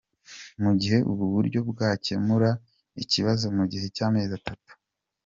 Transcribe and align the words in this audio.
Mu 0.63 0.71
gihe 0.79 0.97
ubu 1.11 1.25
buryo 1.33 1.59
bwakemura 1.71 2.49
ikibazo 3.03 3.45
mu 3.57 3.63
gihe 3.71 3.85
cy’amezi 3.95 4.33
atatu. 4.39 4.71